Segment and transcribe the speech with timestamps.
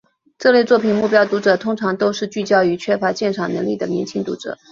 [0.39, 4.57] 这类作品目标读者通常都是聚焦于缺乏鉴赏能力的年轻读者。